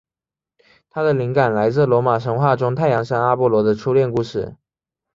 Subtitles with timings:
[0.89, 4.57] 它的灵感来自罗马神话中太阳神阿波罗的初恋故事。